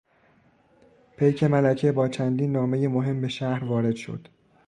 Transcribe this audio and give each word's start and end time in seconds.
پیک 1.17 1.43
ملکه 1.43 1.91
با 1.91 2.07
چندین 2.07 2.51
نامهی 2.51 2.87
مهم 2.87 3.21
به 3.21 3.27
شهر 3.27 3.63
وارد 3.63 3.95
شد. 3.95 4.27